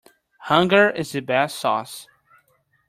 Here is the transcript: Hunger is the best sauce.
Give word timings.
Hunger 0.39 0.89
is 0.89 1.11
the 1.11 1.19
best 1.19 1.59
sauce. 1.59 2.07